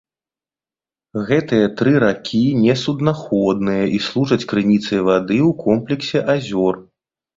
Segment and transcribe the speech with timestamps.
[1.27, 6.75] Гэтыя тры ракі не суднаходныя і служаць крыніцай вады ў комплексе азёр.